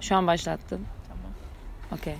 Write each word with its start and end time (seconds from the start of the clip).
Şu 0.00 0.16
an 0.16 0.26
başlattım. 0.26 0.86
Tamam. 1.08 1.32
Okey. 2.00 2.14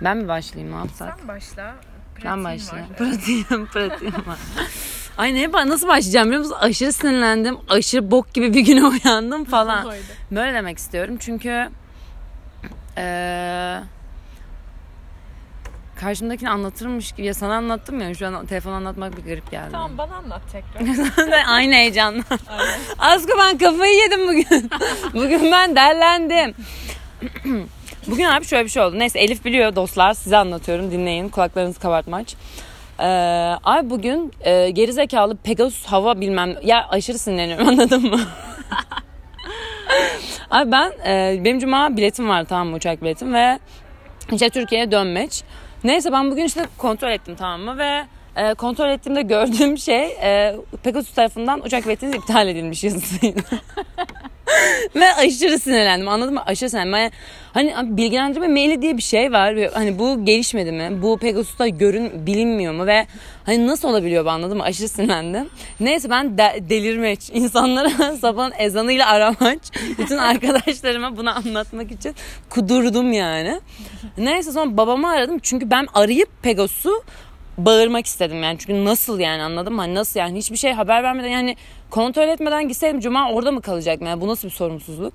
Ben 0.00 0.16
mi 0.16 0.28
başlayayım 0.28 0.74
ne 0.74 0.78
yapsak? 0.78 1.14
Sen 1.18 1.28
başla. 1.28 1.74
Ben 2.16 2.20
Pratiğin 2.22 2.44
başlayayım. 2.44 2.90
var. 2.90 2.96
Pratiğim, 2.98 3.66
pratiğim 3.66 4.14
var. 4.26 4.38
Ay 5.18 5.34
ne 5.34 5.40
nasıl 5.68 5.88
başlayacağım 5.88 6.26
biliyor 6.28 6.42
musun? 6.42 6.56
Aşırı 6.60 6.92
sinirlendim. 6.92 7.58
Aşırı 7.68 8.10
bok 8.10 8.34
gibi 8.34 8.54
bir 8.54 8.60
güne 8.60 8.84
uyandım 9.04 9.44
falan. 9.44 9.92
Böyle 10.30 10.54
demek 10.54 10.78
istiyorum 10.78 11.16
çünkü 11.20 11.68
eee 12.96 13.82
karşımdakini 15.96 16.50
anlatırmış 16.50 17.12
gibi 17.12 17.26
ya 17.26 17.34
sana 17.34 17.54
anlattım 17.54 18.00
ya 18.00 18.14
şu 18.14 18.26
an 18.26 18.46
telefon 18.46 18.72
anlatmak 18.72 19.16
bir 19.16 19.22
garip 19.22 19.50
geldi. 19.50 19.68
Tamam 19.72 19.98
bana 19.98 20.14
anlat 20.16 20.40
tekrar. 20.52 21.44
Aynı 21.48 21.74
heyecanla. 21.74 22.22
Asko 22.98 23.32
ben 23.38 23.58
kafayı 23.58 23.94
yedim 23.94 24.28
bugün. 24.28 24.70
bugün 25.14 25.52
ben 25.52 25.76
derlendim. 25.76 26.54
bugün 28.06 28.24
abi 28.24 28.44
şöyle 28.44 28.64
bir 28.64 28.70
şey 28.70 28.82
oldu. 28.82 28.98
Neyse 28.98 29.18
Elif 29.18 29.44
biliyor 29.44 29.76
dostlar 29.76 30.14
size 30.14 30.36
anlatıyorum 30.36 30.90
dinleyin 30.90 31.28
kulaklarınızı 31.28 31.80
kabartmaç. 31.80 32.34
Ee, 33.00 33.04
abi 33.64 33.90
bugün 33.90 34.32
e, 34.40 34.70
gerizekalı 34.70 35.36
Pegasus 35.36 35.86
hava 35.86 36.20
bilmem 36.20 36.54
ya 36.62 36.88
aşırı 36.88 37.18
sinirleniyorum 37.18 37.68
anladın 37.68 38.02
mı? 38.10 38.20
abi 40.50 40.72
ben 40.72 40.92
e, 41.06 41.44
benim 41.44 41.58
cuma 41.58 41.96
biletim 41.96 42.28
var 42.28 42.44
tamam 42.44 42.68
mı 42.68 42.76
uçak 42.76 43.02
biletim 43.02 43.34
ve 43.34 43.58
işte 44.32 44.50
Türkiye'ye 44.50 44.90
dönmeç. 44.90 45.42
Neyse 45.86 46.12
ben 46.12 46.30
bugün 46.30 46.44
işte 46.44 46.66
kontrol 46.78 47.10
ettim 47.10 47.34
tamam 47.38 47.60
mı 47.60 47.78
ve 47.78 48.04
e, 48.36 48.54
kontrol 48.54 48.88
ettiğimde 48.88 49.22
gördüğüm 49.22 49.78
şey 49.78 50.04
e, 50.04 50.56
Pegasus 50.82 51.14
tarafından 51.14 51.60
uçak 51.64 51.86
biletiniz 51.86 52.14
iptal 52.14 52.48
edilmiş 52.48 52.84
yazısıydı. 52.84 53.40
ve 54.96 55.14
aşırı 55.14 55.58
sinirlendim 55.58 56.08
anladın 56.08 56.34
mı? 56.34 56.42
Aşırı 56.46 56.70
sinirlendim. 56.70 57.12
Yani, 57.56 57.72
hani 57.72 57.96
bilgilendirme 57.96 58.48
maili 58.48 58.82
diye 58.82 58.96
bir 58.96 59.02
şey 59.02 59.32
var. 59.32 59.56
Hani 59.74 59.98
bu 59.98 60.24
gelişmedi 60.24 60.72
mi? 60.72 61.02
Bu 61.02 61.18
Pegasus'ta 61.18 61.68
görün 61.68 62.26
bilinmiyor 62.26 62.74
mu? 62.74 62.86
Ve 62.86 63.06
hani 63.46 63.66
nasıl 63.66 63.88
olabiliyor 63.88 64.24
bu 64.24 64.30
anladın 64.30 64.56
mı? 64.56 64.62
Aşırı 64.62 64.88
sinirlendim. 64.88 65.48
Neyse 65.80 66.10
ben 66.10 66.38
de, 66.38 66.64
delirmeç. 66.68 67.30
insanlara 67.34 68.16
sabahın 68.16 68.52
ezanıyla 68.58 69.06
aramaç. 69.06 69.58
Bütün 69.98 70.16
arkadaşlarıma 70.16 71.16
bunu 71.16 71.36
anlatmak 71.36 71.92
için 71.92 72.14
kudurdum 72.50 73.12
yani. 73.12 73.60
Neyse 74.18 74.52
sonra 74.52 74.76
babamı 74.76 75.10
aradım. 75.10 75.38
Çünkü 75.42 75.70
ben 75.70 75.86
arayıp 75.94 76.28
Pegasus'u 76.42 77.02
bağırmak 77.58 78.06
istedim 78.06 78.42
yani 78.42 78.58
çünkü 78.58 78.84
nasıl 78.84 79.18
yani 79.18 79.42
anladın 79.42 79.72
mı? 79.72 79.80
Hani 79.80 79.94
nasıl 79.94 80.20
yani 80.20 80.38
hiçbir 80.38 80.56
şey 80.56 80.72
haber 80.72 81.02
vermeden 81.02 81.28
yani 81.28 81.56
kontrol 81.90 82.28
etmeden 82.28 82.68
gitseydim 82.68 83.00
cuma 83.00 83.30
orada 83.30 83.52
mı 83.52 83.62
kalacaktım 83.62 84.06
yani 84.06 84.20
bu 84.20 84.28
nasıl 84.28 84.48
bir 84.48 84.52
sorumsuzluk? 84.52 85.14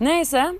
Neyse 0.00 0.52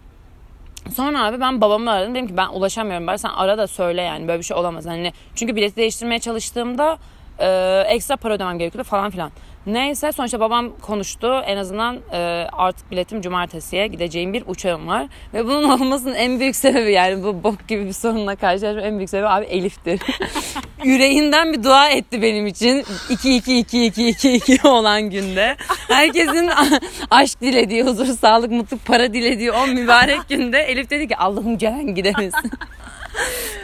Sonra 0.94 1.24
abi 1.24 1.40
ben 1.40 1.60
babamı 1.60 1.90
aradım. 1.90 2.14
Dedim 2.14 2.26
ki 2.26 2.36
ben 2.36 2.48
ulaşamıyorum 2.48 3.06
bari 3.06 3.18
sen 3.18 3.30
ara 3.36 3.58
da 3.58 3.66
söyle 3.66 4.02
yani 4.02 4.28
böyle 4.28 4.38
bir 4.38 4.44
şey 4.44 4.56
olamaz. 4.56 4.86
Hani 4.86 5.12
çünkü 5.34 5.56
bileti 5.56 5.76
değiştirmeye 5.76 6.18
çalıştığımda 6.18 6.98
e, 7.38 7.80
ekstra 7.88 8.16
para 8.16 8.34
ödemem 8.34 8.58
gerekiyordu 8.58 8.88
falan 8.88 9.10
filan. 9.10 9.30
Neyse 9.66 10.12
sonuçta 10.12 10.40
babam 10.40 10.72
konuştu. 10.82 11.42
En 11.46 11.56
azından 11.56 11.98
e, 12.12 12.46
artık 12.52 12.90
biletim 12.90 13.20
cumartesiye 13.20 13.86
gideceğim 13.86 14.32
bir 14.32 14.44
uçağım 14.46 14.86
var. 14.86 15.06
Ve 15.34 15.44
bunun 15.44 15.62
olmasının 15.70 16.14
en 16.14 16.40
büyük 16.40 16.56
sebebi 16.56 16.92
yani 16.92 17.22
bu 17.22 17.42
bok 17.44 17.68
gibi 17.68 17.86
bir 17.86 17.92
sorunla 17.92 18.36
karşılaşmam 18.36 18.84
en 18.84 18.96
büyük 18.96 19.10
sebebi 19.10 19.28
abi 19.28 19.44
Elif'tir. 19.44 20.00
Yüreğinden 20.84 21.52
bir 21.52 21.62
dua 21.62 21.88
etti 21.88 22.22
benim 22.22 22.46
için. 22.46 22.80
2-2-2-2-2-2 22.80 24.68
olan 24.68 25.02
günde. 25.02 25.56
Herkesin 25.88 26.50
aşk 27.10 27.40
dilediği, 27.40 27.82
huzur, 27.82 28.06
sağlık, 28.06 28.50
mutluluk, 28.50 28.84
para 28.84 29.14
dilediği 29.14 29.52
o 29.52 29.66
mübarek 29.66 30.28
günde 30.28 30.58
Elif 30.58 30.90
dedi 30.90 31.08
ki 31.08 31.16
Allah'ım 31.16 31.58
Ceren 31.58 31.94
gidemesin. 31.94 32.50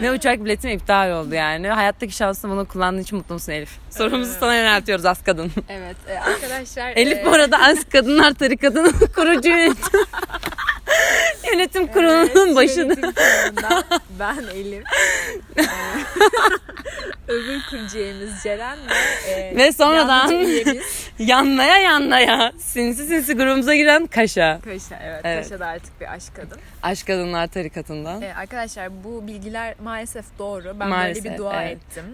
Ve 0.03 0.13
uçak 0.13 0.45
biletim 0.45 0.71
iptal 0.71 1.11
oldu 1.11 1.35
yani. 1.35 1.69
Hayattaki 1.69 2.13
şansını 2.13 2.51
bunu 2.51 2.69
kullandığın 2.69 3.03
için 3.03 3.19
mutlu 3.19 3.35
musun 3.35 3.53
Elif? 3.53 3.71
Sorumuzu 3.91 4.33
sana 4.41 4.55
yöneltiyoruz 4.55 5.05
az 5.05 5.23
kadın. 5.25 5.53
Evet 5.69 5.97
e, 6.09 6.19
arkadaşlar. 6.19 6.93
Elif 6.97 7.19
e, 7.19 7.25
bu 7.27 7.31
arada 7.31 7.59
Az 7.63 7.85
Kadınlar 7.93 8.35
Tarikatı'nın 8.35 8.93
kurucu 9.15 9.49
yönetim. 9.49 10.01
yönetim 11.53 11.87
kurulunun 11.87 12.47
evet, 12.47 12.57
başında. 12.57 12.83
yönetim 12.83 13.13
ben 14.19 14.45
Elif. 14.55 14.85
Öbür 17.29 17.63
kurucuyemiz 17.71 18.43
Ceren 18.43 18.79
ve, 19.29 19.33
e, 19.33 19.57
Ve 19.57 19.73
sonradan- 19.73 20.81
Yanlaya 21.19 21.79
yanlaya 21.79 22.53
sinsi 22.59 23.07
sinsi 23.07 23.35
grubumuza 23.35 23.75
giren 23.75 24.07
Kaşa. 24.07 24.61
Kaşa. 24.65 24.99
Evet, 25.05 25.21
Evet. 25.25 25.43
Kaşa 25.49 25.61
da 25.61 25.67
artık 25.67 26.01
bir 26.01 26.13
aşk 26.13 26.37
kadın. 26.37 26.59
Aşk 26.83 27.07
Kadınlar 27.07 27.47
Tarikatı'ndan. 27.47 28.23
E, 28.23 28.35
arkadaşlar 28.35 29.05
bu 29.05 29.27
bilgiler 29.27 29.75
maalesef 29.83 30.25
doğru. 30.39 30.77
Ben 30.81 30.89
Maalesef, 30.89 31.25
böyle 31.25 31.35
bir 31.35 31.39
dua 31.39 31.63
evet. 31.63 31.77
ettim. 31.77 32.05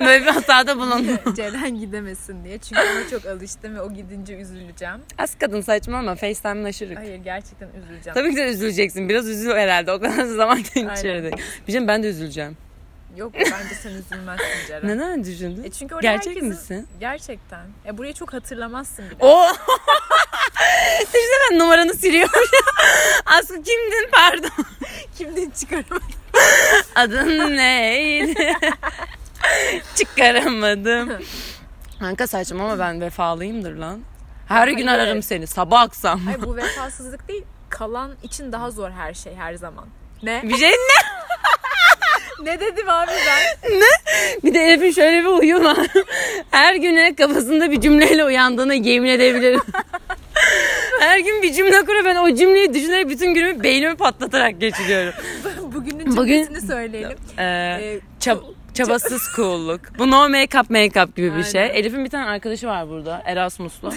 Böyle 0.00 0.24
bir 0.24 0.30
hatada 0.30 0.76
bulundum. 0.78 1.34
Ceren 1.36 1.78
gidemesin 1.80 2.44
diye. 2.44 2.58
Çünkü 2.58 2.82
ona 2.82 3.08
çok 3.10 3.26
alıştım 3.26 3.74
ve 3.74 3.80
o 3.80 3.92
gidince 3.92 4.34
üzüleceğim. 4.34 4.94
Az 5.18 5.34
kadın 5.38 5.60
saçma 5.60 5.98
ama 5.98 6.14
FaceTime'laşırık. 6.14 6.98
Hayır 6.98 7.16
gerçekten 7.16 7.63
üzüleceğim. 7.70 8.14
Tabii 8.14 8.30
ki 8.30 8.36
de 8.36 8.48
üzüleceksin. 8.48 9.08
Biraz 9.08 9.28
üzül 9.28 9.50
herhalde. 9.50 9.92
O 9.92 10.00
kadar 10.00 10.24
zaman 10.36 10.62
Aynen. 10.76 10.94
geçirdik. 10.94 11.34
Bir 11.68 11.72
şey 11.72 11.88
ben 11.88 12.02
de 12.02 12.06
üzüleceğim. 12.08 12.56
Yok 13.16 13.32
bence 13.34 13.74
sen 13.82 13.90
üzülmezsin 13.90 14.46
Ceren. 14.68 14.88
Neden 14.98 15.24
düşündün? 15.24 15.64
E 15.64 15.70
çünkü 15.70 15.94
orada 15.94 16.02
Gerçek 16.06 16.26
herkesin... 16.26 16.48
misin? 16.48 16.88
Gerçekten. 17.00 17.66
E 17.86 17.98
burayı 17.98 18.14
çok 18.14 18.32
hatırlamazsın 18.32 19.04
bile. 19.04 19.16
O 19.20 19.46
Düşünsene 21.00 21.50
ben 21.50 21.58
numaranı 21.58 21.94
siliyorum. 21.94 22.42
Aslı 23.26 23.54
kimdin 23.54 24.08
pardon. 24.12 24.64
Kimden 25.18 25.50
çıkaramadım. 25.50 26.08
Adın 26.94 27.56
neydi? 27.56 28.54
Çıkaramadım. 29.94 31.12
Kanka 31.98 32.26
saçma 32.26 32.64
ama 32.64 32.78
ben 32.78 33.00
vefalıyımdır 33.00 33.74
lan. 33.76 34.00
Her 34.48 34.68
gün 34.68 34.86
Hayır. 34.86 35.00
ararım 35.00 35.22
seni 35.22 35.46
sabah 35.46 35.80
akşam. 35.80 36.20
Hayır 36.20 36.42
bu 36.42 36.56
vefasızlık 36.56 37.28
değil. 37.28 37.44
Kalan 37.68 38.10
için 38.22 38.52
daha 38.52 38.70
zor 38.70 38.90
her 38.90 39.14
şey 39.14 39.34
her 39.34 39.54
zaman. 39.54 39.84
Ne? 40.22 40.40
Bir 40.44 40.56
şey 40.56 40.70
ne? 40.70 41.04
ne 42.52 42.60
dedim 42.60 42.88
abi 42.88 43.10
ben? 43.26 43.70
Bir 44.44 44.54
de 44.54 44.58
Elif'in 44.60 44.90
şöyle 44.90 45.18
bir 45.24 45.28
huyu 45.28 45.64
var. 45.64 45.76
Her 46.50 46.74
güne 46.74 47.14
kafasında 47.14 47.70
bir 47.70 47.80
cümleyle 47.80 48.24
uyandığına 48.24 48.74
yemin 48.74 49.08
edebilirim. 49.08 49.60
Her 51.00 51.18
gün 51.18 51.42
bir 51.42 51.52
cümle 51.52 51.80
kuruyor. 51.84 52.04
Ben 52.04 52.16
o 52.16 52.34
cümleyi 52.34 52.74
düşünerek 52.74 53.08
bütün 53.08 53.34
günümü 53.34 53.62
beynimi 53.62 53.96
patlatarak 53.96 54.60
geçiriyorum. 54.60 55.14
Bugünün 55.74 56.16
Bugün- 56.16 56.44
cümlesini 56.44 56.68
söyleyelim. 56.68 57.18
Ee, 57.38 57.42
Ee, 57.44 58.00
çab- 58.20 58.52
çabasız 58.74 59.22
cool'luk. 59.36 59.80
Bu 59.98 60.10
no 60.10 60.16
make-up 60.28 60.70
make-up 60.70 61.16
gibi 61.16 61.36
bir 61.36 61.44
şey. 61.44 61.66
Elif'in 61.66 62.04
bir 62.04 62.10
tane 62.10 62.24
arkadaşı 62.30 62.66
var 62.66 62.88
burada. 62.88 63.22
Erasmus'lu. 63.24 63.92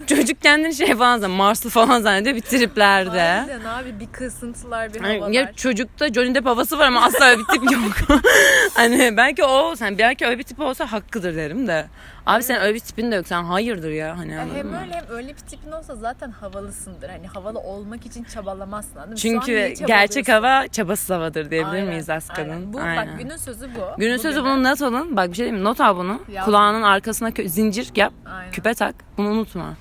Çocuk 0.06 0.42
kendini 0.42 0.74
şey 0.74 0.86
falan 0.96 1.18
zannediyor. 1.18 1.36
Marslı 1.36 1.70
falan 1.70 2.00
zannediyor 2.00 2.36
bir 2.36 2.40
triplerde. 2.40 3.22
Harbiden 3.22 3.64
abi 3.64 4.00
bir 4.00 4.06
kısıntılar 4.06 4.94
bir 4.94 5.00
havalar. 5.00 5.30
Ya 5.30 5.52
çocukta 5.52 6.12
Johnny 6.12 6.34
Depp 6.34 6.46
havası 6.46 6.78
var 6.78 6.86
ama 6.86 7.02
asla 7.04 7.24
öyle 7.24 7.38
bir 7.40 7.44
tip 7.44 7.72
yok. 7.72 8.20
hani 8.74 9.14
belki 9.16 9.44
o 9.44 9.76
sen 9.76 9.98
belki 9.98 10.26
öyle 10.26 10.38
bir 10.38 10.42
tip 10.42 10.60
olsa 10.60 10.92
hakkıdır 10.92 11.36
derim 11.36 11.66
de. 11.66 11.86
Abi 12.26 12.42
sen 12.42 12.60
öyle 12.60 12.74
bir 12.74 12.80
tipin 12.80 13.12
de 13.12 13.16
yok. 13.16 13.26
Sen 13.26 13.44
hayırdır 13.44 13.90
ya 13.90 14.18
hani 14.18 14.32
Ya 14.32 14.42
anladın 14.42 14.58
hem 14.58 14.74
öyle 14.74 14.94
hem 14.94 15.04
öyle 15.10 15.28
bir 15.28 15.40
tipin 15.40 15.72
olsa 15.72 15.96
zaten 15.96 16.30
havalısındır. 16.30 17.08
Hani 17.08 17.26
havalı 17.26 17.58
olmak 17.58 18.06
için 18.06 18.24
çabalamazsın 18.24 18.96
anladın 18.96 19.10
mı? 19.10 19.16
Çünkü 19.16 19.74
gerçek 19.86 20.28
hava 20.28 20.68
çabasız 20.68 21.10
havadır 21.10 21.50
diyebilir 21.50 21.72
Aynen, 21.72 21.88
miyiz 21.88 22.10
aslanın? 22.10 22.50
aynen. 22.50 22.72
Bu 22.72 22.80
Aynen. 22.80 22.96
bak 23.08 23.18
günün 23.18 23.36
sözü 23.36 23.66
bu. 23.74 23.80
Günün 23.98 24.12
Bugün 24.12 24.16
sözü 24.16 24.40
de- 24.40 24.44
bunu 24.44 24.62
not 24.64 24.82
alın. 24.82 25.16
Bak 25.16 25.30
bir 25.30 25.34
şey 25.36 25.46
diyeyim? 25.46 25.64
Not 25.64 25.80
al 25.80 25.96
bunu. 25.96 26.20
Yaz. 26.32 26.44
Kulağının 26.44 26.82
arkasına 26.82 27.30
zincir 27.46 27.88
yap. 27.96 28.12
Aynen. 28.26 28.52
Küpe 28.52 28.74
tak. 28.74 28.94
Bunu 29.16 29.28
unutma. 29.28 29.74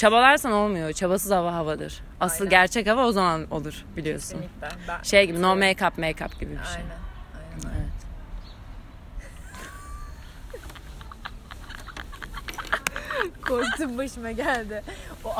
Çabalarsan 0.00 0.52
olmuyor. 0.52 0.92
Çabasız 0.92 1.30
hava 1.30 1.54
havadır. 1.54 2.02
Asıl 2.20 2.44
Aynen. 2.44 2.50
gerçek 2.50 2.86
hava 2.86 3.06
o 3.06 3.12
zaman 3.12 3.46
olur 3.50 3.84
biliyorsun. 3.96 4.38
Kesinlikle. 4.40 4.68
Ben, 4.88 5.02
Şey 5.02 5.26
gibi 5.26 5.42
no 5.42 5.56
make 5.56 5.86
up 5.88 5.98
make 5.98 6.24
up 6.24 6.40
gibi 6.40 6.50
bir 6.50 6.64
şey. 6.64 6.74
Aynen. 6.76 6.90
Aynen. 7.66 7.76
Evet. 7.80 7.90
Korktum 13.48 13.98
başıma 13.98 14.30
geldi. 14.30 14.82
O 15.24 15.28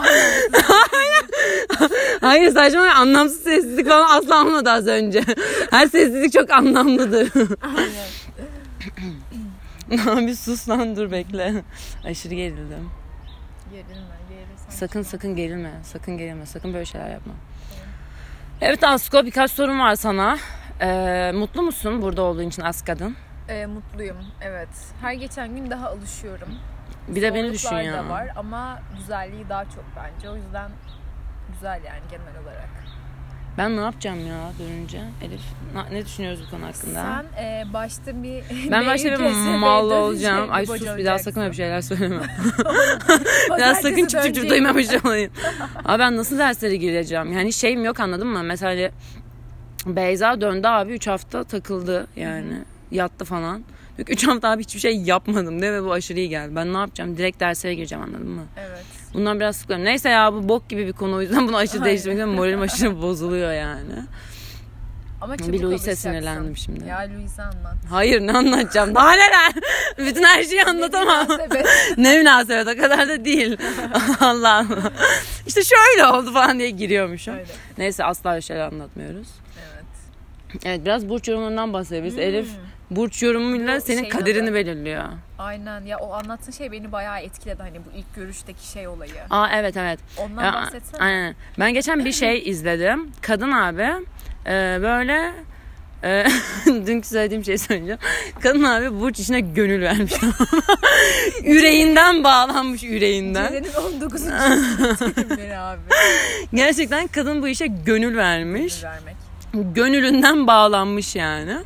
Hayır 2.20 2.50
saçma 2.50 2.80
anlamsız 2.80 3.42
sessizlik 3.42 3.88
falan 3.88 4.18
asla 4.18 4.44
olmadı 4.44 4.70
az 4.70 4.86
önce. 4.86 5.24
Her 5.70 5.86
sessizlik 5.86 6.32
çok 6.32 6.50
anlamlıdır. 6.50 7.28
Abi 10.08 10.36
sus 10.36 10.68
lan 10.68 10.96
dur 10.96 11.10
bekle. 11.12 11.64
Aşırı 12.04 12.34
gerildim. 12.34 12.90
Gerilme, 13.70 14.16
gerilsen. 14.28 14.70
Sakın 14.70 15.02
sakın 15.02 15.36
gerilme. 15.36 15.70
Sakın 15.82 16.18
gerilme. 16.18 16.46
Sakın 16.46 16.74
böyle 16.74 16.84
şeyler 16.84 17.10
yapma. 17.10 17.32
Evet 18.60 18.84
Asko 18.84 19.26
birkaç 19.26 19.50
sorum 19.50 19.80
var 19.80 19.94
sana. 19.94 20.38
Ee, 20.80 21.32
mutlu 21.34 21.62
musun 21.62 22.02
burada 22.02 22.22
olduğun 22.22 22.48
için 22.48 22.62
az 22.62 22.84
kadın? 22.84 23.16
Ee, 23.48 23.66
mutluyum, 23.66 24.16
evet. 24.40 24.68
Her 25.00 25.12
geçen 25.12 25.56
gün 25.56 25.70
daha 25.70 25.88
alışıyorum. 25.88 26.48
Bir 27.08 27.22
de 27.22 27.34
beni 27.34 27.52
düşün 27.52 27.76
ya. 27.76 27.92
da 27.92 28.08
var 28.08 28.28
ama 28.36 28.78
güzelliği 28.98 29.48
daha 29.48 29.64
çok 29.64 29.84
bence. 29.96 30.30
O 30.30 30.36
yüzden 30.36 30.70
güzel 31.52 31.80
yani 31.84 32.00
genel 32.10 32.42
olarak. 32.42 32.68
Ben 33.60 33.76
ne 33.76 33.80
yapacağım 33.80 34.26
ya 34.26 34.52
dönünce 34.58 35.00
Elif? 35.22 35.40
Ne 35.92 36.04
düşünüyoruz 36.04 36.40
bu 36.46 36.50
konu 36.50 36.66
hakkında? 36.66 37.24
Sen 37.36 37.44
e, 37.44 37.72
başta 37.72 38.22
bir 38.22 38.42
ben 38.70 38.86
başta 38.86 39.12
bir 39.12 39.58
mal 39.58 39.90
olacağım. 39.90 40.48
Ay 40.52 40.62
bir 40.62 40.66
sus 40.66 40.96
bir 40.96 41.04
daha 41.04 41.18
sakın 41.18 41.40
öyle 41.40 41.52
şeyler 41.52 41.80
söyleme. 41.80 42.16
daha 43.58 43.74
sakın 43.74 44.06
çıp 44.06 44.22
çıp 44.22 44.34
çıp 44.34 44.50
duymamış 44.50 44.86
olayım. 45.04 45.32
Abi 45.84 45.98
ben 45.98 46.16
nasıl 46.16 46.38
derslere 46.38 46.76
gireceğim? 46.76 47.32
Yani 47.32 47.52
şeyim 47.52 47.84
yok 47.84 48.00
anladın 48.00 48.28
mı? 48.28 48.42
Mesela 48.42 48.90
Beyza 49.86 50.40
döndü 50.40 50.66
abi 50.66 50.92
3 50.92 51.06
hafta 51.06 51.44
takıldı 51.44 52.06
yani. 52.16 52.54
Yattı 52.90 53.24
falan. 53.24 53.64
3 53.98 54.26
hafta 54.26 54.48
abi 54.48 54.62
hiçbir 54.62 54.80
şey 54.80 54.96
yapmadım 54.96 55.62
değil 55.62 55.72
mi? 55.72 55.84
Bu 55.84 55.92
aşırı 55.92 56.18
iyi 56.18 56.28
geldi. 56.28 56.56
Ben 56.56 56.74
ne 56.74 56.78
yapacağım? 56.78 57.16
Direkt 57.16 57.40
derslere 57.40 57.74
gireceğim 57.74 58.04
anladın 58.04 58.30
mı? 58.30 58.42
Evet. 58.56 58.99
Bundan 59.14 59.40
biraz 59.40 59.56
sıkılıyorum. 59.56 59.84
Neyse 59.84 60.08
ya 60.08 60.32
bu 60.32 60.48
bok 60.48 60.68
gibi 60.68 60.86
bir 60.86 60.92
konu 60.92 61.16
o 61.16 61.20
yüzden 61.20 61.48
bunu 61.48 61.56
aşırı 61.56 61.84
değiştirmek. 61.84 62.26
Moralim 62.26 62.60
aşırı 62.60 63.02
bozuluyor 63.02 63.52
yani. 63.52 63.92
Ama 65.20 65.36
çabuk 65.36 65.52
Bir 65.52 65.62
Louis'e 65.62 65.96
sinirlendim 65.96 66.56
şimdi. 66.56 66.88
Ya 66.88 66.98
Louis'e 66.98 67.42
anlat. 67.42 67.74
Hayır 67.90 68.20
ne 68.20 68.32
anlatacağım? 68.32 68.94
Daha 68.94 69.12
neler? 69.12 69.52
Bütün 69.98 70.22
her 70.22 70.44
şeyi 70.44 70.64
anlatamam. 70.64 71.26
Ne 71.28 71.36
münasebet. 71.36 71.66
ne 71.98 72.18
münasebet 72.18 72.68
o 72.68 72.82
kadar 72.82 73.08
da 73.08 73.24
değil. 73.24 73.56
Allah 74.20 74.54
Allah. 74.54 74.92
İşte 75.46 75.60
şöyle 75.64 76.06
oldu 76.06 76.32
falan 76.32 76.58
diye 76.58 76.70
giriyormuşum. 76.70 77.34
Öyle. 77.34 77.46
Neyse 77.78 78.04
asla 78.04 78.30
öyle 78.30 78.40
şeyler 78.40 78.66
anlatmıyoruz. 78.66 79.28
Evet. 79.58 79.84
Evet 80.64 80.84
biraz 80.84 81.08
burç 81.08 81.28
yorumundan 81.28 81.72
bahsedebiliriz. 81.72 82.18
Elif 82.18 82.48
burç 82.90 83.22
yorumuyla 83.22 83.76
Bu 83.76 83.80
senin 83.80 83.98
şeyin 83.98 84.10
kaderini 84.10 84.44
adı. 84.48 84.54
belirliyor. 84.54 85.04
Aynen 85.38 85.80
ya 85.84 85.98
o 85.98 86.12
anlattığın 86.12 86.52
şey 86.52 86.72
beni 86.72 86.92
bayağı 86.92 87.20
etkiledi 87.20 87.62
hani 87.62 87.78
bu 87.78 87.96
ilk 87.98 88.14
görüşteki 88.14 88.66
şey 88.68 88.88
olayı. 88.88 89.12
Aa 89.30 89.48
evet 89.54 89.76
evet. 89.76 89.98
Ondan 90.16 90.44
Ya, 90.44 90.52
bahsetsene. 90.52 91.00
aynen. 91.00 91.34
Ben 91.58 91.74
geçen 91.74 92.04
bir 92.04 92.12
şey 92.12 92.42
izledim. 92.50 93.10
Kadın 93.22 93.52
abi 93.52 93.82
e, 94.46 94.78
böyle 94.82 95.32
e, 96.04 96.26
dünkü 96.66 97.08
söylediğim 97.08 97.44
şeyi 97.44 97.58
söyleyeceğim. 97.58 98.00
Kadın 98.42 98.62
abi 98.64 99.00
burç 99.00 99.18
işine 99.18 99.40
gönül 99.40 99.82
vermiş. 99.82 100.12
yüreğinden 101.44 102.24
bağlanmış 102.24 102.82
yüreğinden. 102.82 103.48
Ceren'in 103.48 103.72
19. 103.94 104.22
filmleri 104.24 105.58
abi. 105.58 105.80
Gerçekten 106.54 107.06
kadın 107.06 107.42
bu 107.42 107.48
işe 107.48 107.66
gönül 107.66 108.16
vermiş. 108.16 108.84
Vermek. 108.84 109.16
Gönülünden 109.74 110.46
bağlanmış 110.46 111.16
yani. 111.16 111.56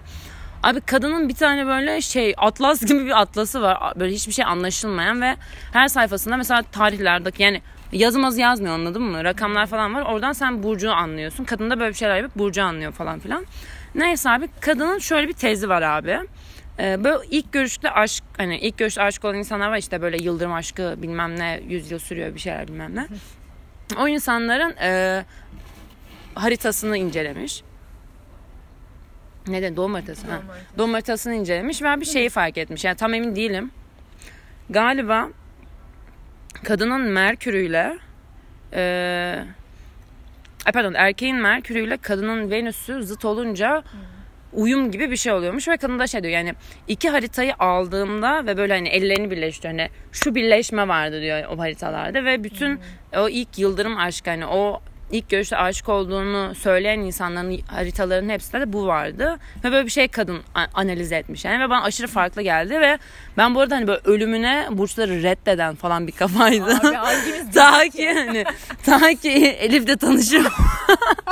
Abi 0.64 0.81
kadının 0.81 1.28
bir 1.28 1.34
tane 1.34 1.66
böyle 1.66 2.00
şey 2.00 2.34
atlas 2.37 2.84
gibi 2.87 3.06
bir 3.06 3.20
atlası 3.20 3.62
var. 3.62 3.93
Böyle 3.96 4.14
hiçbir 4.14 4.32
şey 4.32 4.44
anlaşılmayan 4.44 5.22
ve 5.22 5.37
her 5.72 5.88
sayfasında 5.88 6.37
mesela 6.37 6.62
tarihlerdeki 6.62 7.43
yani 7.43 7.62
yazımaz 7.93 8.38
yazmıyor 8.38 8.75
anladın 8.75 9.02
mı? 9.02 9.25
Rakamlar 9.25 9.66
falan 9.66 9.94
var. 9.94 10.02
Oradan 10.02 10.32
sen 10.32 10.62
burcu 10.62 10.93
anlıyorsun. 10.93 11.44
Kadın 11.44 11.70
da 11.70 11.81
böyle 11.81 11.90
bir 11.90 11.96
şeyler 11.96 12.16
yapıp 12.16 12.37
burcu 12.37 12.62
anlıyor 12.62 12.93
falan 12.93 13.19
filan. 13.19 13.46
Neyse 13.94 14.31
abi 14.31 14.49
kadının 14.61 14.99
şöyle 14.99 15.28
bir 15.28 15.32
tezi 15.32 15.69
var 15.69 15.82
abi. 15.82 16.19
Ee, 16.78 17.05
böyle 17.05 17.19
ilk 17.31 17.52
görüşte 17.52 17.90
aşk 17.90 18.25
hani 18.37 18.58
ilk 18.58 18.78
görüşte 18.78 19.02
aşık 19.02 19.25
olan 19.25 19.37
insanlar 19.37 19.69
var 19.69 19.76
işte 19.76 20.02
böyle 20.02 20.16
yıldırım 20.22 20.52
aşkı 20.52 20.94
bilmem 20.99 21.38
ne 21.38 21.61
yüz 21.69 21.90
yıl 21.90 21.99
sürüyor 21.99 22.34
bir 22.34 22.40
şeyler 22.40 22.69
bilmem 22.69 22.96
ne. 22.96 23.06
O 23.99 24.08
insanların 24.08 24.76
e, 24.76 25.25
haritasını 26.34 26.96
incelemiş. 26.96 27.62
Doğum 29.76 29.94
haritası. 29.94 30.26
ha. 30.26 30.32
Doğum 30.32 30.49
haritası. 30.49 30.79
Doğum 30.79 30.93
haritasını 30.93 31.35
incelemiş 31.35 31.82
ve 31.82 32.00
bir 32.00 32.06
şeyi 32.06 32.29
fark 32.29 32.58
etmiş. 32.58 32.85
Yani 32.85 32.96
tam 32.96 33.14
emin 33.14 33.37
değilim. 33.37 33.70
Galiba 34.70 35.29
kadının 36.64 37.00
Merkür'üyle 37.00 37.99
e, 38.73 39.44
pardon 40.75 40.94
erkeğin 40.94 41.37
Merkür'üyle 41.37 41.96
kadının 41.96 42.50
Venüs'ü 42.50 43.05
zıt 43.05 43.25
olunca 43.25 43.82
uyum 44.52 44.91
gibi 44.91 45.11
bir 45.11 45.17
şey 45.17 45.32
oluyormuş 45.32 45.69
ve 45.69 45.76
kadın 45.76 45.99
da 45.99 46.06
şey 46.06 46.23
diyor 46.23 46.32
yani 46.32 46.55
iki 46.88 47.11
haritayı 47.11 47.55
aldığımda 47.58 48.47
ve 48.47 48.56
böyle 48.56 48.73
hani 48.73 48.88
ellerini 48.88 49.31
birleştiriyor 49.31 49.79
hani 49.81 49.90
şu 50.12 50.35
birleşme 50.35 50.88
vardı 50.88 51.20
diyor 51.23 51.44
o 51.50 51.58
haritalarda 51.58 52.25
ve 52.25 52.44
bütün 52.44 52.81
o 53.17 53.29
ilk 53.29 53.58
yıldırım 53.58 53.99
aşkı 53.99 54.31
hani 54.31 54.47
o 54.47 54.81
ilk 55.10 55.28
görüşte 55.28 55.56
aşık 55.56 55.88
olduğunu 55.88 56.54
söyleyen 56.54 56.98
insanların 56.98 57.60
haritalarının 57.66 58.28
hepsinde 58.28 58.60
de 58.60 58.72
bu 58.72 58.86
vardı 58.86 59.38
ve 59.64 59.72
böyle 59.72 59.86
bir 59.86 59.90
şey 59.90 60.08
kadın 60.08 60.38
analiz 60.74 61.12
etmiş 61.12 61.44
yani 61.44 61.64
ve 61.64 61.70
bana 61.70 61.82
aşırı 61.82 62.06
farklı 62.06 62.42
geldi 62.42 62.80
ve 62.80 62.98
ben 63.36 63.54
bu 63.54 63.60
arada 63.60 63.76
hani 63.76 63.86
böyle 63.86 64.00
ölümüne 64.04 64.66
burçları 64.70 65.22
reddeden 65.22 65.74
falan 65.74 66.06
bir 66.06 66.12
kafaydı. 66.12 66.74
Abi 66.74 67.52
Ta 67.54 67.88
ki 67.88 68.12
hani 68.12 68.44
ta 68.84 69.14
ki 69.14 69.30
Elif'le 69.30 70.00
tanışıp 70.00 70.52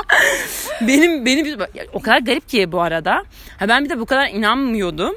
benim 0.81 1.27
benim 1.27 1.59
o 1.93 2.01
kadar 2.01 2.19
garip 2.19 2.49
ki 2.49 2.73
bu 2.73 2.81
arada. 2.81 3.25
Ha 3.59 3.69
ben 3.69 3.85
bir 3.85 3.91
de 3.91 4.01
bu 4.01 4.07
kadar 4.07 4.29
inanmıyordum. 4.29 5.15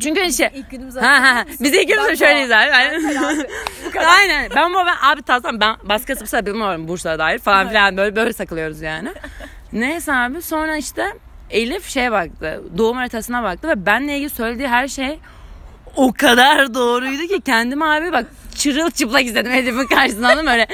Çünkü 0.00 0.32
şey 0.32 0.50
ilk 0.54 0.70
günümüz 0.70 0.96
Ha 0.96 1.22
ha. 1.22 1.44
Biz 1.60 1.74
ikimiz 1.74 2.06
de 2.08 2.16
şöyleyiz 2.16 2.50
abi. 2.50 2.70
Aynen. 4.06 4.50
Ben 4.56 4.74
bu 4.74 4.76
ben 4.76 4.96
abi 5.02 5.22
tasam 5.22 5.60
ben 5.60 5.76
başkası 5.82 6.20
bir 6.20 6.26
sebep 6.26 6.46
bilmiyorum 6.46 6.88
Bursa'ya 6.88 7.18
dair 7.18 7.38
falan 7.38 7.68
filan 7.68 7.96
böyle 7.96 8.16
böyle 8.16 8.32
takılıyoruz 8.32 8.80
yani. 8.80 9.08
Neyse 9.72 10.12
abi 10.14 10.42
sonra 10.42 10.76
işte 10.76 11.06
Elif 11.50 11.88
şeye 11.88 12.12
baktı. 12.12 12.62
Doğum 12.78 12.96
haritasına 12.96 13.42
baktı 13.42 13.68
ve 13.68 13.86
benle 13.86 14.16
ilgili 14.16 14.30
söylediği 14.30 14.68
her 14.68 14.88
şey 14.88 15.18
o 15.96 16.12
kadar 16.12 16.74
doğruydu 16.74 17.26
ki 17.26 17.40
kendimi 17.40 17.84
abi 17.84 18.12
bak 18.12 18.26
çırılçıplak 18.56 19.24
istedim 19.24 19.52
Elif'in 19.52 19.86
karşısında 19.86 20.26
anladın 20.28 20.44
mı? 20.44 20.50
Öyle 20.50 20.66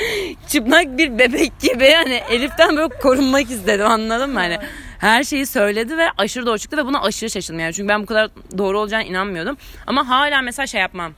çıplak 0.49 0.99
bir 0.99 1.19
bebek 1.19 1.61
gibi 1.61 1.93
hani 1.93 2.15
Elif'ten 2.31 2.77
böyle 2.77 2.89
korunmak 2.89 3.51
istedim 3.51 3.87
anladın 3.87 4.31
mı? 4.31 4.39
Hani 4.39 4.59
her 5.05 5.25
şeyi 5.25 5.47
söyledi 5.47 5.99
ve 5.99 6.07
aşırı 6.19 6.47
doğru 6.47 6.59
çıktı 6.59 6.77
ve 6.77 6.87
buna 6.87 7.03
aşırı 7.03 7.31
şaşırdım 7.31 7.61
yani. 7.61 7.73
Çünkü 7.73 7.89
ben 7.89 8.03
bu 8.03 8.07
kadar 8.07 8.31
doğru 8.59 8.81
olacağına 8.81 9.05
inanmıyordum. 9.05 9.57
Ama 9.87 10.09
hala 10.09 10.43
mesela 10.43 10.67
şey 10.67 10.81
yapmam. 10.81 11.13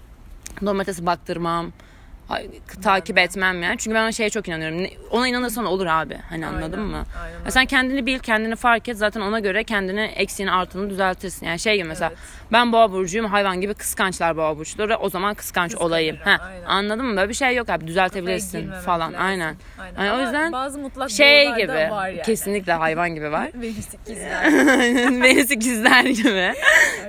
Haritası 0.65 1.07
baktırmam. 1.07 1.73
Takip 2.83 3.19
etmem 3.19 3.63
yani. 3.63 3.79
Çünkü 3.79 3.95
ben 3.95 4.09
o 4.09 4.13
şeye 4.13 4.31
çok 4.31 4.49
inanıyorum. 4.49 4.87
Ona 5.11 5.29
inanırsan 5.29 5.65
olur 5.65 5.87
abi. 5.87 6.17
Hani 6.31 6.47
anladın 6.47 6.73
Aynen, 6.79 6.81
mı? 6.81 7.05
aynen 7.25 7.45
Ya 7.45 7.51
sen 7.51 7.67
kendini 7.67 8.07
bil, 8.07 8.19
kendini 8.19 8.57
fark 8.57 8.89
et. 8.89 8.97
Zaten 8.97 9.21
ona 9.21 9.41
göre 9.41 9.65
kendini 9.65 10.01
eksiğini 10.01 10.53
artığını 10.53 10.91
düzeltirsin. 10.91 11.47
Yani 11.47 11.59
şey 11.59 11.77
gibi 11.77 11.89
mesela 11.89 12.09
Evet. 12.11 12.19
ben 12.53 12.73
boğa 12.73 12.93
burcuyum 12.93 13.27
hayvan 13.27 13.61
gibi 13.61 13.75
kıskançlar 13.75 14.37
boğa 14.37 14.59
burçları. 14.59 14.97
O 14.97 15.09
zaman 15.09 15.35
kıskanç 15.35 15.71
Kıskanırım, 15.71 15.93
olayım. 15.93 16.17
Ha, 16.25 16.39
anladın 16.67 17.07
mı? 17.07 17.17
Böyle 17.17 17.29
bir 17.29 17.35
şey 17.35 17.55
yok 17.57 17.69
abi. 17.71 17.87
Düzeltebilirsin 17.87 18.71
falan. 18.85 19.13
lazım. 19.13 19.27
Aynen. 19.27 19.57
Aynen. 19.81 20.05
Yani 20.05 20.19
o 20.19 20.23
yüzden 20.23 20.53
bazı 20.53 20.79
mutlak 20.79 21.11
Şey 21.11 21.55
gibi. 21.55 21.73
var 21.73 22.09
yani. 22.09 22.23
Kesinlikle 22.23 22.73
hayvan 22.73 23.15
gibi 23.15 23.33
var. 23.33 23.51
Venüs 23.55 23.95
ikizler. 23.95 24.53
Venüs 25.23 25.51
ikizler 25.51 26.05
gibi. 26.05 26.53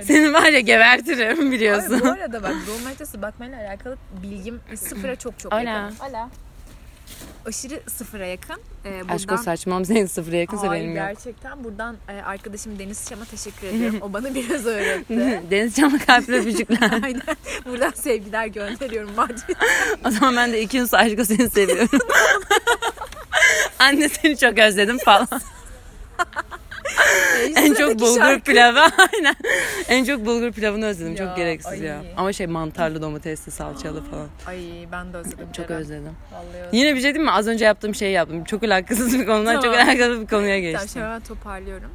Seni 0.02 0.32
var 0.32 0.48
ya 0.52 0.60
gebertirim 0.60 1.52
biliyorsun. 1.52 1.94
Abi 1.94 2.02
bu 2.04 2.08
arada 2.08 2.42
bak 2.42 2.52
doğum 2.66 2.84
haritası 2.84 3.22
bakmayla 3.22 3.58
alakalı 3.58 3.96
bilgim 4.22 4.60
sıfıra 5.08 5.16
çok 5.16 5.38
çok 5.38 5.52
Ala. 5.52 5.62
yakın. 5.62 5.98
Ala. 5.98 6.30
Aşırı 7.46 7.80
sıfıra 7.90 8.26
yakın. 8.26 8.60
Ee, 8.84 9.00
buradan... 9.00 9.14
Aşk 9.14 9.32
o 9.32 9.36
saçmam 9.36 9.84
senin 9.84 10.06
sıfıra 10.06 10.36
yakınsa 10.36 10.68
Hayır, 10.68 10.84
benim 10.84 10.96
yok. 10.96 11.06
gerçekten 11.06 11.64
buradan 11.64 11.96
e, 12.08 12.22
arkadaşım 12.22 12.78
Deniz 12.78 13.08
Şam'a 13.08 13.24
teşekkür 13.24 13.66
ediyorum. 13.66 13.98
O 14.02 14.12
bana 14.12 14.34
biraz 14.34 14.66
öğretti. 14.66 15.42
Deniz 15.50 15.74
canlı 15.76 15.98
kalpli 15.98 16.34
öpücükler. 16.34 16.90
Aynen. 17.02 17.22
Buradan 17.66 17.90
sevgiler 17.90 18.46
gönderiyorum 18.46 19.10
Madrid. 19.16 19.56
o 20.06 20.10
zaman 20.10 20.36
ben 20.36 20.52
de 20.52 20.62
iki 20.62 20.76
yıl 20.76 20.88
aşkı 20.92 21.24
seni 21.24 21.50
seviyorum. 21.50 21.98
Anne 23.78 24.08
seni 24.08 24.36
çok 24.36 24.58
özledim 24.58 24.98
falan. 24.98 25.28
En 27.56 27.74
çok 27.74 28.00
bulgur 28.00 28.40
pilavı 28.40 28.80
aynen. 28.80 29.36
En 29.88 30.04
çok 30.04 30.26
bulgur 30.26 30.52
pilavını 30.52 30.86
özledim. 30.86 31.12
Ya, 31.16 31.26
çok 31.26 31.36
gereksiz 31.36 31.72
ay. 31.72 31.82
ya. 31.82 32.02
Ama 32.16 32.32
şey 32.32 32.46
mantarlı 32.46 33.02
domatesli 33.02 33.52
salçalı 33.52 34.02
falan. 34.04 34.26
Ay 34.46 34.58
ben 34.92 35.12
de 35.12 35.16
özledim. 35.16 35.52
Çok 35.52 35.68
Ceren. 35.68 35.80
özledim. 35.80 36.16
Vallahi 36.32 36.46
özledim. 36.48 36.68
Yine 36.72 36.96
bir 36.96 37.00
şey 37.00 37.14
değil 37.14 37.24
mi? 37.24 37.30
Az 37.32 37.46
önce 37.48 37.64
yaptığım 37.64 37.94
şeyi 37.94 38.12
yaptım. 38.12 38.44
Çok 38.44 38.62
alakasız 38.62 39.18
bir 39.18 39.26
konudan 39.26 39.54
çok 39.54 39.62
Tamam. 39.62 39.78
alakasız 39.88 40.20
bir 40.20 40.26
konuya 40.26 40.48
Tamam 40.56 40.60
geçtim. 40.60 40.88
şimdi 40.92 41.04
hemen 41.06 41.20
toparlıyorum. 41.20 41.90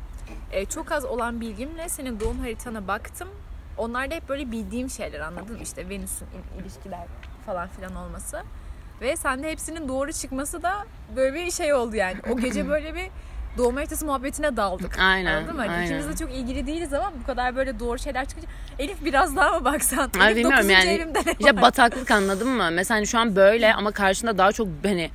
Ee, 0.51 0.65
çok 0.65 0.91
az 0.91 1.05
olan 1.05 1.41
bilgimle 1.41 1.89
senin 1.89 2.19
doğum 2.19 2.39
haritana 2.39 2.87
baktım. 2.87 3.27
Onlar 3.77 4.11
da 4.11 4.15
hep 4.15 4.29
böyle 4.29 4.51
bildiğim 4.51 4.89
şeyler 4.89 5.19
anladın 5.19 5.55
mı? 5.55 5.63
İşte 5.63 5.89
Venüs'ün 5.89 6.25
il- 6.27 6.61
ilişkiler 6.61 6.99
falan 7.45 7.67
filan 7.67 7.95
olması. 7.95 8.41
Ve 9.01 9.15
sende 9.15 9.51
hepsinin 9.51 9.87
doğru 9.87 10.13
çıkması 10.13 10.63
da 10.63 10.73
böyle 11.15 11.33
bir 11.35 11.51
şey 11.51 11.73
oldu 11.73 11.95
yani. 11.95 12.15
O 12.31 12.37
gece 12.37 12.67
böyle 12.69 12.95
bir 12.95 13.05
doğum 13.57 13.75
haritası 13.75 14.05
muhabbetine 14.05 14.57
daldık. 14.57 14.99
Aynen, 14.99 15.35
Anladın 15.35 15.55
mı? 15.55 15.61
Hani 15.61 15.71
aynen. 15.71 15.85
İkimiz 15.85 16.09
de 16.09 16.25
çok 16.25 16.35
ilgili 16.35 16.67
değiliz 16.67 16.93
ama 16.93 17.11
bu 17.21 17.25
kadar 17.25 17.55
böyle 17.55 17.79
doğru 17.79 17.99
şeyler 17.99 18.25
çıkınca 18.25 18.47
Elif 18.79 19.05
biraz 19.05 19.35
daha 19.35 19.59
mı 19.59 19.65
baksan? 19.65 20.11
Elif 20.21 20.35
bilmiyorum 20.37 20.69
9. 20.69 20.69
yani. 20.69 20.89
evimde 20.89 21.19
ne 21.19 21.31
İşte 21.39 21.55
var? 21.55 21.61
bataklık 21.61 22.11
anladın 22.11 22.49
mı? 22.49 22.69
Mesela 22.71 22.97
hani 22.97 23.07
şu 23.07 23.19
an 23.19 23.35
böyle 23.35 23.73
ama 23.73 23.91
karşında 23.91 24.37
daha 24.37 24.51
çok 24.51 24.67
hani 24.83 25.09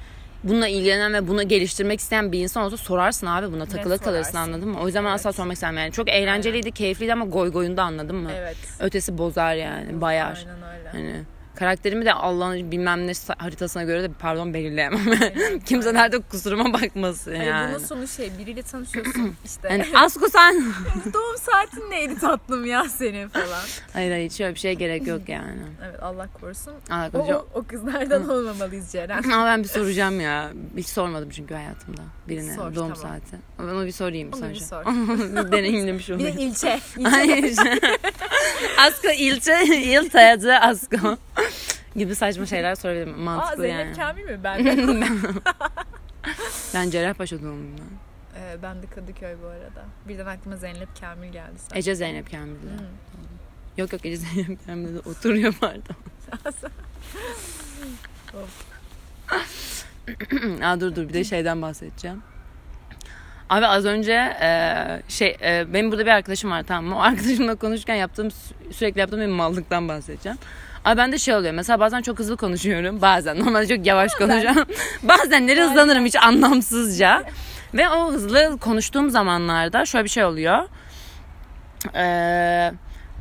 bununla 0.44 0.68
ilgilenen 0.68 1.12
ve 1.14 1.28
bunu 1.28 1.48
geliştirmek 1.48 2.00
isteyen 2.00 2.32
bir 2.32 2.40
insan 2.40 2.64
olsa 2.64 2.76
sorarsın 2.76 3.26
abi 3.26 3.52
buna 3.52 3.66
takılı 3.66 3.98
kalırsın 3.98 4.32
sorarsın. 4.32 4.36
anladın 4.52 4.68
mı? 4.68 4.80
O 4.80 4.86
yüzden 4.86 5.04
ben 5.04 5.10
asla 5.10 5.32
sormak 5.32 5.54
istemem 5.54 5.78
yani. 5.78 5.92
Çok 5.92 6.08
eğlenceliydi, 6.08 6.72
keyifliydi 6.72 7.12
ama 7.12 7.24
goy 7.24 7.52
goyunda 7.52 7.82
anladın 7.82 8.16
mı? 8.16 8.30
Evet. 8.38 8.56
Ötesi 8.80 9.18
bozar 9.18 9.54
yani, 9.54 10.00
bayar. 10.00 10.46
Aynen 10.48 10.78
öyle. 10.78 10.88
Hani 10.92 11.24
karakterimi 11.58 12.04
de 12.04 12.12
Allah'ın 12.12 12.70
bilmem 12.70 13.06
ne 13.06 13.12
haritasına 13.38 13.84
göre 13.84 14.02
de 14.02 14.10
pardon 14.18 14.54
belirleyemem. 14.54 15.00
Kimse 15.66 15.94
nerede 15.94 16.18
kusuruma 16.20 16.72
bakmasın 16.72 17.34
Hani 17.34 17.46
yani. 17.46 17.74
bunun 17.74 17.84
sonu 17.84 18.08
şey 18.08 18.30
biriyle 18.38 18.62
tanışıyorsun 18.62 19.34
işte. 19.44 19.68
Yani 19.70 19.84
Asko 19.98 20.28
sen. 20.28 20.54
Doğum 21.14 21.36
saatin 21.38 21.90
neydi 21.90 22.18
tatlım 22.20 22.64
ya 22.64 22.84
senin 22.84 23.28
falan. 23.28 23.64
hayır 23.92 24.10
hayır 24.10 24.30
hiç 24.30 24.40
öyle 24.40 24.54
bir 24.54 24.60
şeye 24.60 24.74
gerek 24.74 25.06
yok 25.06 25.22
yani. 25.28 25.60
Evet 25.88 26.02
Allah 26.02 26.28
korusun. 26.40 26.74
Allah 26.90 27.08
O, 27.08 27.10
korusun. 27.12 27.32
o, 27.34 27.46
o 27.54 27.62
kızlardan 27.66 28.28
olmamalıyız 28.28 28.92
Ceren. 28.92 29.22
Ama 29.22 29.46
ben 29.46 29.62
bir 29.62 29.68
soracağım 29.68 30.20
ya. 30.20 30.50
Hiç 30.76 30.86
sormadım 30.88 31.30
çünkü 31.30 31.54
hayatımda 31.54 32.02
birine 32.28 32.54
Sor, 32.54 32.74
doğum 32.74 32.94
tamam. 32.94 32.96
saati. 32.96 33.36
Ama 33.58 33.86
bir 33.86 33.92
sorayım 33.92 34.28
Onu 34.32 34.36
bir 34.36 34.46
sonuçta. 34.46 34.66
sor. 34.66 34.86
bir 35.46 35.52
deneyimlemiş 35.52 36.08
Bir 36.08 36.14
de 36.18 36.22
olayım. 36.22 36.38
ilçe. 36.38 36.80
ilçe. 36.98 37.80
Asko 38.78 39.08
ilçe, 39.18 39.64
il 39.66 40.10
tayacı 40.10 40.54
Asko. 40.58 41.16
gibi 41.96 42.14
saçma 42.14 42.46
şeyler 42.46 42.74
sorabilirim. 42.74 43.14
Aa 43.14 43.22
Mantıklı 43.36 43.62
Zeynep 43.62 43.86
yani. 43.86 43.96
Kamil 43.96 44.24
mi? 44.24 44.40
Ben 44.44 44.64
de. 44.64 45.04
Ben 46.74 46.90
Cerrahpaşa 46.90 47.36
doğumluyum. 47.42 47.76
ben. 47.78 48.40
Ee, 48.40 48.62
ben 48.62 48.82
de 48.82 48.86
Kadıköy 48.86 49.34
bu 49.42 49.46
arada. 49.46 49.84
Birden 50.08 50.26
aklıma 50.26 50.56
Zeynep 50.56 50.88
Kamil 51.00 51.28
geldi. 51.32 51.52
Sen. 51.68 51.76
Ece 51.78 51.94
Zeynep 51.94 52.30
Kamil'de. 52.30 52.70
Hmm. 52.70 52.86
Yok 53.76 53.92
yok 53.92 54.06
Ece 54.06 54.16
Zeynep 54.16 54.66
Kamil'de 54.66 54.98
oturuyor 55.10 55.54
pardon. 55.60 55.96
Aa, 60.64 60.80
dur 60.80 60.96
dur 60.96 61.08
bir 61.08 61.14
de 61.14 61.24
şeyden 61.24 61.62
bahsedeceğim. 61.62 62.22
Abi 63.50 63.66
az 63.66 63.84
önce 63.84 64.12
e, 64.40 65.02
şey 65.08 65.36
e, 65.42 65.72
benim 65.74 65.90
burada 65.92 66.06
bir 66.06 66.10
arkadaşım 66.10 66.50
var 66.50 66.62
tamam 66.62 66.84
mı? 66.84 66.96
O 66.96 67.00
arkadaşımla 67.00 67.54
konuşurken 67.54 67.94
yaptığım 67.94 68.28
sü- 68.28 68.72
sürekli 68.72 69.00
yaptığım 69.00 69.20
bir 69.20 69.26
mallıktan 69.26 69.88
bahsedeceğim. 69.88 70.38
Abi 70.84 70.96
ben 70.96 71.12
de 71.12 71.18
şey 71.18 71.34
oluyor 71.34 71.54
mesela 71.54 71.80
bazen 71.80 72.02
çok 72.02 72.18
hızlı 72.18 72.36
konuşuyorum 72.36 73.02
bazen 73.02 73.38
normalde 73.38 73.76
çok 73.76 73.86
yavaş 73.86 74.14
konuşuyorum. 74.14 74.64
Bazenleri 75.02 75.62
hızlanırım 75.62 76.04
hiç 76.04 76.16
anlamsızca. 76.16 77.24
Ve 77.74 77.88
o 77.88 78.12
hızlı 78.12 78.58
konuştuğum 78.60 79.10
zamanlarda 79.10 79.84
şöyle 79.86 80.04
bir 80.04 80.10
şey 80.10 80.24
oluyor. 80.24 80.58
Eee 81.94 82.72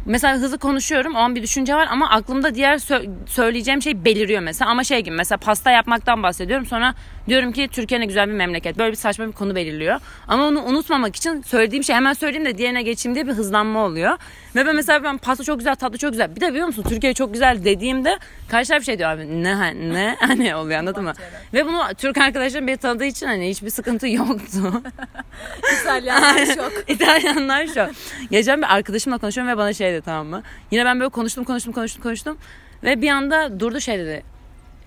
mesela 0.07 0.37
hızlı 0.37 0.57
konuşuyorum 0.57 1.15
o 1.15 1.17
an 1.17 1.35
bir 1.35 1.43
düşünce 1.43 1.75
var 1.75 1.87
ama 1.91 2.09
aklımda 2.09 2.55
diğer 2.55 2.77
sö- 2.77 3.09
söyleyeceğim 3.27 3.81
şey 3.81 4.05
beliriyor 4.05 4.41
mesela. 4.41 4.71
Ama 4.71 4.83
şey 4.83 4.99
gibi 5.03 5.15
mesela 5.15 5.37
pasta 5.37 5.71
yapmaktan 5.71 6.23
bahsediyorum. 6.23 6.65
Sonra 6.65 6.93
diyorum 7.27 7.51
ki 7.51 7.67
Türkiye 7.71 7.99
ne 7.99 8.05
güzel 8.05 8.27
bir 8.27 8.33
memleket. 8.33 8.77
Böyle 8.77 8.91
bir 8.91 8.97
saçma 8.97 9.27
bir 9.27 9.31
konu 9.31 9.55
belirliyor. 9.55 9.99
Ama 10.27 10.47
onu 10.47 10.63
unutmamak 10.63 11.15
için 11.15 11.41
söylediğim 11.41 11.83
şey 11.83 11.95
hemen 11.95 12.13
söyleyeyim 12.13 12.45
de 12.45 12.57
diğerine 12.57 12.81
geçeyim 12.81 13.15
diye 13.15 13.27
bir 13.27 13.33
hızlanma 13.33 13.85
oluyor. 13.85 14.17
Ve 14.55 14.65
ben 14.65 14.75
mesela 14.75 15.03
ben 15.03 15.17
pasta 15.17 15.43
çok 15.43 15.57
güzel 15.57 15.75
tatlı 15.75 15.97
çok 15.97 16.11
güzel. 16.11 16.35
Bir 16.35 16.41
de 16.41 16.49
biliyor 16.49 16.67
musun 16.67 16.85
Türkiye 16.89 17.13
çok 17.13 17.33
güzel 17.33 17.65
dediğimde 17.65 18.17
karşı 18.49 18.69
taraf 18.69 18.83
şey 18.83 18.97
diyor 18.99 19.09
abi 19.09 19.43
ne 19.43 19.57
ne? 19.93 20.15
Hani 20.19 20.55
oluyor 20.55 20.79
anladın 20.79 21.03
mı? 21.03 21.13
Ve 21.53 21.65
bunu 21.65 21.81
Türk 21.97 22.17
arkadaşlarım 22.17 22.67
beni 22.67 22.77
tanıdığı 22.77 23.05
için 23.05 23.27
hani 23.27 23.49
hiçbir 23.49 23.69
sıkıntı 23.69 24.07
yoktu. 24.07 24.81
İtalyan 25.81 26.45
şok. 26.55 26.71
İtalyanlar 26.87 27.67
şu. 27.67 27.87
Geçen 28.31 28.61
bir 28.61 28.75
arkadaşımla 28.75 29.17
konuşuyorum 29.17 29.53
ve 29.53 29.57
bana 29.57 29.73
şey 29.73 29.93
dedi 29.93 29.96
tamam 30.01 30.27
mı? 30.27 30.43
Yine 30.71 30.85
ben 30.85 30.99
böyle 30.99 31.09
konuştum 31.09 31.43
konuştum 31.43 31.73
konuştum 31.73 32.03
konuştum. 32.03 32.37
Ve 32.83 33.01
bir 33.01 33.09
anda 33.09 33.59
durdu 33.59 33.79
şey 33.79 33.99
dedi. 33.99 34.23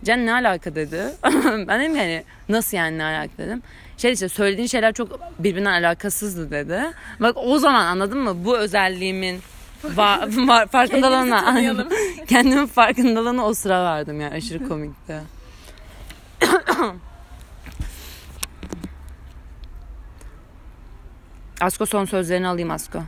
Can 0.05 0.27
ne 0.27 0.33
alaka 0.33 0.75
dedi. 0.75 1.05
ben 1.69 1.81
dedim 1.81 1.95
ki 1.95 1.99
hani 1.99 2.25
nasıl 2.49 2.77
yani 2.77 2.99
ne 2.99 3.05
alaka 3.05 3.39
dedim. 3.39 3.63
Şey 3.97 4.13
işte 4.13 4.29
söylediğin 4.29 4.69
şeyler 4.69 4.93
çok 4.95 5.21
birbirinden 5.39 5.83
alakasızdı 5.83 6.51
dedi. 6.51 6.81
Bak 7.21 7.37
o 7.37 7.59
zaman 7.59 7.85
anladın 7.85 8.19
mı? 8.19 8.45
Bu 8.45 8.59
özelliğimin 8.59 9.41
va- 9.85 10.49
var, 10.49 10.67
farkındalığına 10.67 11.55
kendimin 12.29 12.67
farkındalığına 12.67 13.47
o 13.47 13.55
sıra 13.55 13.85
verdim 13.85 14.21
yani 14.21 14.35
aşırı 14.35 14.69
komikti. 14.69 15.21
Asko 21.61 21.87
son 21.87 22.05
sözlerini 22.05 22.49
alayım 22.49 22.71
Asko. 22.71 23.03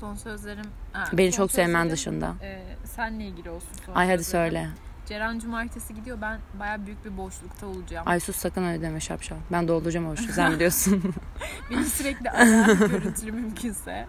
Son 0.00 0.14
sözlerim. 0.14 0.64
Ha, 0.92 1.04
Beni 1.12 1.32
son 1.32 1.36
çok 1.36 1.52
sevmen 1.52 1.82
sözlerim, 1.88 1.92
dışında. 1.92 2.34
E, 2.42 2.62
senle 2.84 3.24
ilgili 3.24 3.50
olsun 3.50 3.68
son 3.86 3.94
Ay 3.94 4.06
hadi 4.10 4.24
sözlerim. 4.24 4.50
söyle. 4.52 4.68
Ceren 5.08 5.38
cumartesi 5.38 5.94
gidiyor. 5.94 6.18
Ben 6.22 6.38
baya 6.60 6.86
büyük 6.86 7.04
bir 7.04 7.16
boşlukta 7.16 7.66
olacağım. 7.66 8.08
Ay 8.08 8.20
sus 8.20 8.36
sakın 8.36 8.64
öyle 8.64 8.82
deme 8.82 9.00
şapşal. 9.00 9.36
Ben 9.52 9.68
dolduracağım 9.68 10.06
o 10.06 10.10
boşluğu 10.12 10.32
sen 10.32 10.52
biliyorsun. 10.52 11.02
Beni 11.70 11.84
sürekli 11.84 12.30
arayan 12.30 12.78
görüntülü 12.78 13.32
mümkünse. 13.32 14.06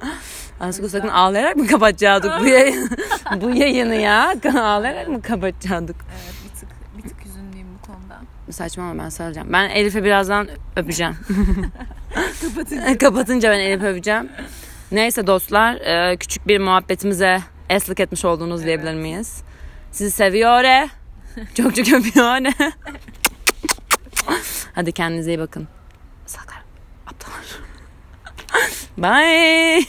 Asko 0.59 0.87
sakın 0.89 1.07
ağlayarak 1.07 1.55
mı 1.55 1.67
kapatacaktık 1.67 2.31
bu 2.39 2.45
yayını? 2.45 2.89
bu 3.41 3.49
yayını 3.49 3.95
ya. 3.95 4.33
Ağlayarak 4.55 5.07
mı 5.07 5.21
kapatacaktık? 5.21 5.95
Evet 6.11 6.33
bir 6.45 6.59
tık, 6.59 6.69
bir 6.97 7.09
tık 7.09 7.25
üzünlüyüm 7.25 7.67
bu 7.81 7.87
konuda. 7.87 8.21
Saçma 8.51 8.83
ama 8.89 9.03
ben 9.03 9.09
sarılacağım. 9.09 9.53
Ben 9.53 9.69
Elif'e 9.69 10.03
birazdan 10.03 10.47
öpeceğim. 10.75 11.15
Kapatınca. 12.41 12.97
Kapatınca 12.97 13.51
ben 13.51 13.59
Elif'i 13.59 13.85
öpeceğim. 13.85 14.29
Neyse 14.91 15.27
dostlar 15.27 15.75
e, 15.75 16.17
küçük 16.17 16.47
bir 16.47 16.59
muhabbetimize 16.59 17.39
eslik 17.69 17.99
etmiş 17.99 18.25
oldunuz 18.25 18.65
diyebilir 18.65 18.93
miyiz? 18.93 19.43
Sizi 19.91 20.11
seviyor. 20.11 20.63
e. 20.63 20.89
Çok 21.57 21.75
çok 21.75 21.87
öpüyor. 21.87 22.53
Hadi 24.75 24.91
kendinize 24.91 25.31
iyi 25.31 25.39
bakın. 25.39 25.67
Saklar. 26.25 26.63
Aptallar. 27.07 27.45
Bye. 28.97 29.85